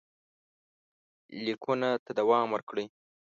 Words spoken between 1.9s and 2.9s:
ته دوام ورکړئ.